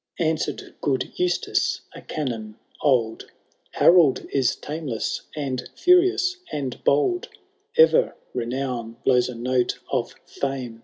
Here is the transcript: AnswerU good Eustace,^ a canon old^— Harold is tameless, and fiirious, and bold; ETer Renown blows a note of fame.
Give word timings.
AnswerU 0.19 0.73
good 0.81 1.11
Eustace,^ 1.19 1.81
a 1.93 2.01
canon 2.01 2.55
old^— 2.81 3.25
Harold 3.73 4.25
is 4.31 4.55
tameless, 4.55 5.21
and 5.35 5.69
fiirious, 5.75 6.37
and 6.51 6.83
bold; 6.83 7.29
ETer 7.77 8.15
Renown 8.33 8.97
blows 9.05 9.29
a 9.29 9.35
note 9.35 9.77
of 9.91 10.15
fame. 10.25 10.79